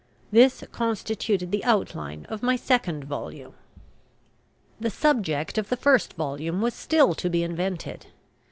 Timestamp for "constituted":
0.71-1.51